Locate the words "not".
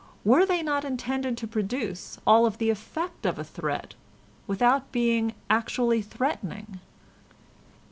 0.63-0.83